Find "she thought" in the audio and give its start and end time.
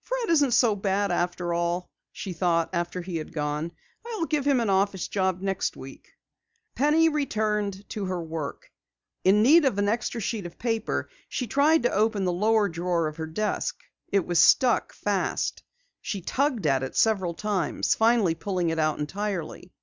2.10-2.70